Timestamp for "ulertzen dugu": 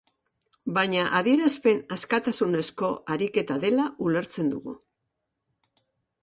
4.07-4.75